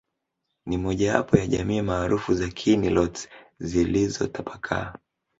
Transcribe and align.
Ni 0.65 0.77
mojawapo 0.77 1.37
ya 1.37 1.47
jamii 1.47 1.81
maarufu 1.81 2.33
za 2.33 2.47
Kinilotes 2.47 3.29
zilizotapakaa 3.59 4.93